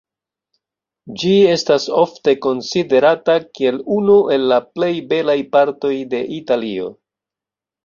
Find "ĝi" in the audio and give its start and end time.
1.23-1.33